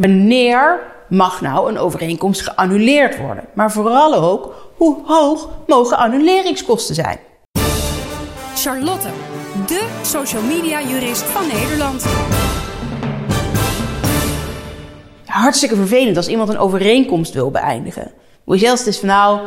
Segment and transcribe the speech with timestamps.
[0.00, 3.44] Wanneer mag nou een overeenkomst geannuleerd worden?
[3.54, 7.18] Maar vooral ook, hoe hoog mogen annuleringskosten zijn?
[8.54, 9.08] Charlotte,
[9.66, 12.06] de social media jurist van Nederland.
[15.24, 18.12] Hartstikke vervelend als iemand een overeenkomst wil beëindigen.
[18.44, 19.40] Hoe je zelfs is van nou,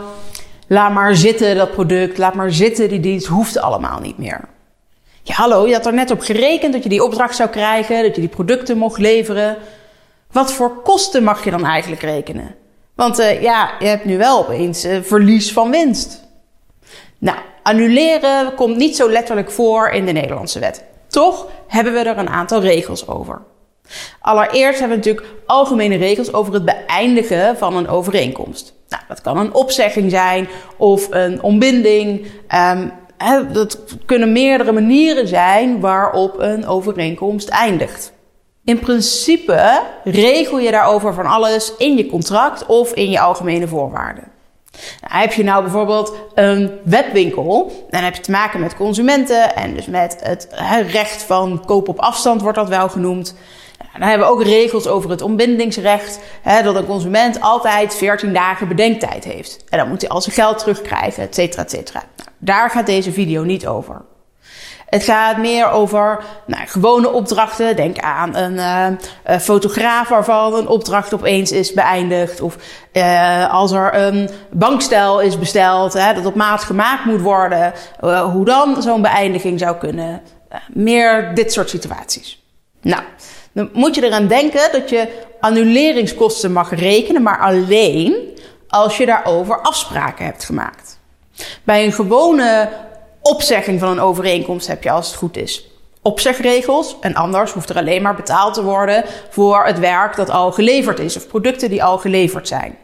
[0.68, 4.42] laat maar zitten dat product, laat maar zitten die dienst, hoeft allemaal niet meer.
[5.24, 8.16] Ja, hallo, je had er net op gerekend dat je die opdracht zou krijgen, dat
[8.16, 9.58] je die producten mocht leveren.
[10.34, 12.56] Wat voor kosten mag je dan eigenlijk rekenen?
[12.96, 16.24] Want uh, ja, je hebt nu wel opeens uh, verlies van winst.
[17.18, 20.84] Nou, annuleren komt niet zo letterlijk voor in de Nederlandse wet.
[21.08, 23.42] Toch hebben we er een aantal regels over.
[24.20, 28.74] Allereerst hebben we natuurlijk algemene regels over het beëindigen van een overeenkomst.
[28.90, 32.28] Nou, dat kan een opzegging zijn of een ontbinding.
[32.56, 32.92] Um,
[33.54, 38.14] dat kunnen meerdere manieren zijn waarop een overeenkomst eindigt.
[38.66, 44.24] In principe regel je daarover van alles in je contract of in je algemene voorwaarden.
[45.02, 49.74] Nou, heb je nou bijvoorbeeld een webwinkel, dan heb je te maken met consumenten en
[49.74, 50.48] dus met het
[50.92, 53.36] recht van koop op afstand wordt dat wel genoemd.
[53.80, 58.34] Nou, dan hebben we ook regels over het ontbindingsrecht, hè, dat een consument altijd 14
[58.34, 59.64] dagen bedenktijd heeft.
[59.70, 62.04] En dan moet hij al zijn geld terugkrijgen, et cetera, et cetera.
[62.18, 64.02] Nou, daar gaat deze video niet over.
[64.94, 67.76] Het gaat meer over nou, gewone opdrachten.
[67.76, 72.42] Denk aan een uh, fotograaf waarvan een opdracht opeens is beëindigd.
[72.42, 72.58] Of
[72.94, 77.74] uh, als er een bankstel is besteld, hè, dat op maat gemaakt moet worden.
[78.32, 80.22] hoe dan zo'n beëindiging zou kunnen.
[80.68, 82.44] meer dit soort situaties.
[82.82, 83.04] Nou,
[83.52, 85.08] dan moet je eraan denken dat je
[85.40, 88.16] annuleringskosten mag rekenen, maar alleen
[88.68, 91.00] als je daarover afspraken hebt gemaakt.
[91.64, 92.70] Bij een gewone
[93.24, 95.68] opzegging van een overeenkomst heb je als het goed is
[96.04, 96.96] opzegregels.
[97.00, 101.00] En anders hoeft er alleen maar betaald te worden voor het werk dat al geleverd
[101.00, 102.78] is of producten die al geleverd zijn.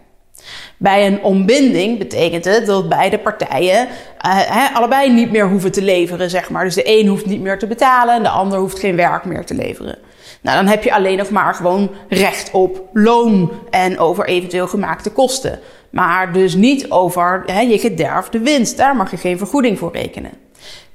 [0.78, 3.88] Bij een ontbinding betekent het dat beide partijen
[4.26, 6.64] uh, allebei niet meer hoeven te leveren, zeg maar.
[6.64, 9.46] Dus de een hoeft niet meer te betalen en de ander hoeft geen werk meer
[9.46, 9.98] te leveren.
[10.42, 15.12] Nou, dan heb je alleen nog maar gewoon recht op loon en over eventueel gemaakte
[15.12, 15.60] kosten.
[15.90, 18.78] Maar dus niet over hè, je gederfde winst.
[18.78, 20.32] Daar mag je geen vergoeding voor rekenen.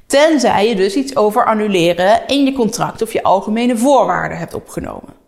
[0.06, 5.23] Tenzij je dus iets over annuleren in je contract of je algemene voorwaarden hebt opgenomen.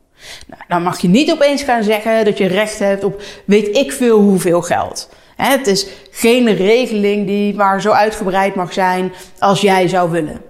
[0.47, 3.93] Nou, dan mag je niet opeens gaan zeggen dat je recht hebt op weet ik
[3.93, 5.09] veel hoeveel geld.
[5.37, 10.41] Het is geen regeling die maar zo uitgebreid mag zijn als jij zou willen.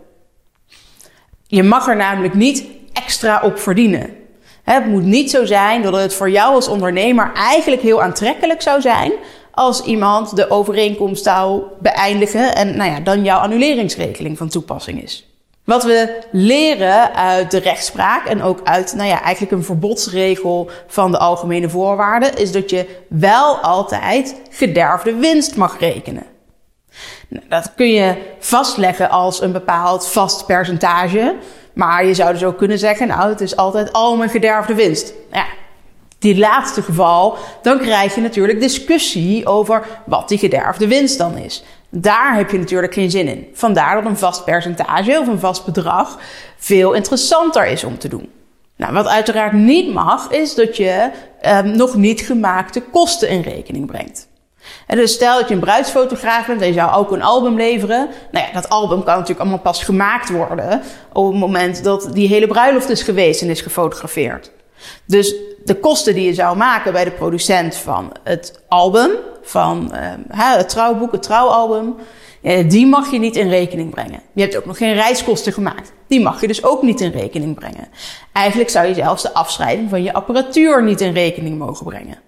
[1.46, 4.16] Je mag er namelijk niet extra op verdienen.
[4.62, 8.80] Het moet niet zo zijn dat het voor jou als ondernemer eigenlijk heel aantrekkelijk zou
[8.80, 9.12] zijn
[9.50, 15.35] als iemand de overeenkomst zou beëindigen en nou ja, dan jouw annuleringsregeling van toepassing is.
[15.66, 21.10] Wat we leren uit de rechtspraak en ook uit nou ja, eigenlijk een verbodsregel van
[21.10, 26.22] de algemene voorwaarden is dat je wel altijd gederfde winst mag rekenen.
[27.28, 31.36] Nou, dat kun je vastleggen als een bepaald vast percentage.
[31.72, 35.12] Maar je zou dus ook kunnen zeggen, nou, het is altijd al mijn gederfde winst.
[35.32, 35.46] Ja,
[36.18, 41.64] die laatste geval, dan krijg je natuurlijk discussie over wat die gederfde winst dan is.
[41.98, 43.48] Daar heb je natuurlijk geen zin in.
[43.52, 46.18] Vandaar dat een vast percentage of een vast bedrag
[46.56, 48.30] veel interessanter is om te doen.
[48.76, 51.10] Nou, wat uiteraard niet mag, is dat je
[51.46, 54.28] um, nog niet gemaakte kosten in rekening brengt.
[54.86, 58.08] En dus stel dat je een bruidsfotograaf bent en je zou ook een album leveren.
[58.30, 62.28] Nou ja, dat album kan natuurlijk allemaal pas gemaakt worden op het moment dat die
[62.28, 64.50] hele bruiloft is geweest en is gefotografeerd.
[65.04, 69.10] Dus de kosten die je zou maken bij de producent van het album,
[69.46, 70.00] van uh,
[70.56, 71.94] het trouwboek, het trouwalbum,
[72.66, 74.20] die mag je niet in rekening brengen.
[74.32, 75.92] Je hebt ook nog geen reiskosten gemaakt.
[76.06, 77.88] Die mag je dus ook niet in rekening brengen.
[78.32, 82.18] Eigenlijk zou je zelfs de afschrijving van je apparatuur niet in rekening mogen brengen.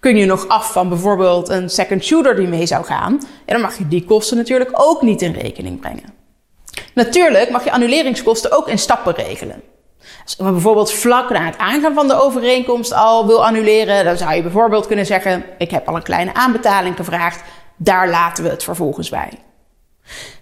[0.00, 3.12] Kun je nog af van bijvoorbeeld een second shooter die mee zou gaan,
[3.44, 6.14] en dan mag je die kosten natuurlijk ook niet in rekening brengen.
[6.94, 9.62] Natuurlijk mag je annuleringskosten ook in stappen regelen.
[10.26, 14.34] Als je bijvoorbeeld vlak na het aangaan van de overeenkomst al wil annuleren, dan zou
[14.34, 17.42] je bijvoorbeeld kunnen zeggen: Ik heb al een kleine aanbetaling gevraagd,
[17.76, 19.30] daar laten we het vervolgens bij.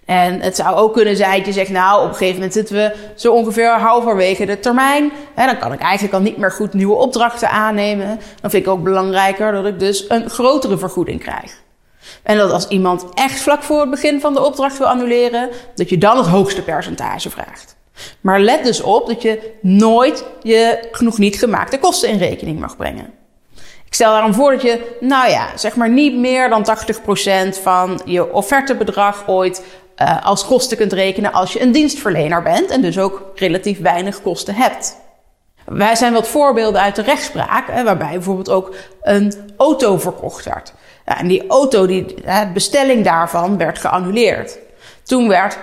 [0.04, 2.74] En het zou ook kunnen zijn dat je zegt, nou, op een gegeven moment zitten
[2.74, 5.12] we zo ongeveer halverwege de termijn.
[5.34, 8.20] Hè, dan kan ik eigenlijk al niet meer goed nieuwe opdrachten aannemen.
[8.40, 11.62] Dan vind ik ook belangrijker dat ik dus een grotere vergoeding krijg.
[12.22, 15.88] En dat als iemand echt vlak voor het begin van de opdracht wil annuleren, dat
[15.88, 17.76] je dan het hoogste percentage vraagt.
[18.20, 22.76] Maar let dus op dat je nooit je genoeg niet gemaakte kosten in rekening mag
[22.76, 23.12] brengen.
[23.86, 26.66] Ik stel daarom voor dat je, nou ja, zeg maar niet meer dan
[27.56, 29.64] 80% van je offertebedrag ooit
[30.02, 34.22] uh, als kosten kunt rekenen als je een dienstverlener bent en dus ook relatief weinig
[34.22, 34.96] kosten hebt.
[35.64, 40.72] Wij zijn wat voorbeelden uit de rechtspraak, hè, waarbij bijvoorbeeld ook een auto verkocht werd.
[41.06, 42.14] Ja, en die auto, die,
[42.52, 44.58] bestelling daarvan werd geannuleerd.
[45.04, 45.58] Toen werd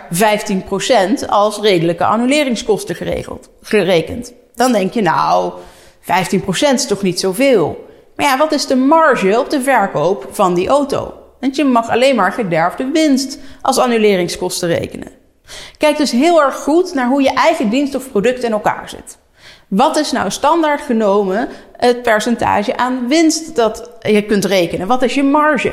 [1.23, 4.33] 15% als redelijke annuleringskosten geregeld, gerekend.
[4.55, 5.53] Dan denk je, nou,
[6.01, 6.05] 15%
[6.73, 7.85] is toch niet zoveel?
[8.15, 11.13] Maar ja, wat is de marge op de verkoop van die auto?
[11.39, 15.11] Want je mag alleen maar gederfde winst als annuleringskosten rekenen.
[15.77, 19.17] Kijk dus heel erg goed naar hoe je eigen dienst of product in elkaar zit.
[19.67, 24.87] Wat is nou standaard genomen het percentage aan winst dat je kunt rekenen?
[24.87, 25.71] Wat is je marge?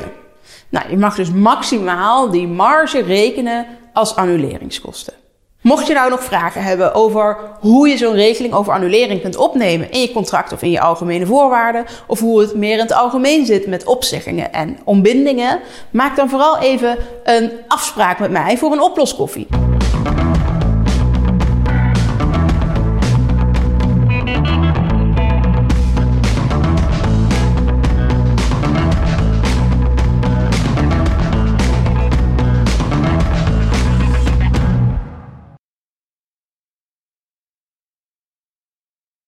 [0.69, 5.13] Nou, je mag dus maximaal die marge rekenen als annuleringskosten.
[5.61, 9.91] Mocht je nou nog vragen hebben over hoe je zo'n regeling over annulering kunt opnemen
[9.91, 13.45] in je contract of in je algemene voorwaarden, of hoe het meer in het algemeen
[13.45, 15.59] zit met opzeggingen en ontbindingen,
[15.91, 19.47] maak dan vooral even een afspraak met mij voor een oploskoffie.